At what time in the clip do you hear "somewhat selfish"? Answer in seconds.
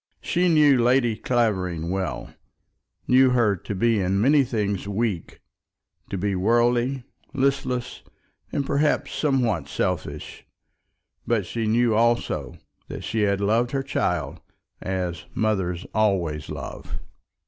9.13-10.43